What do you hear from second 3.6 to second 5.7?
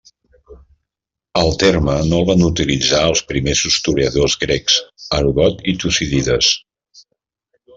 historiadors grecs, Heròdot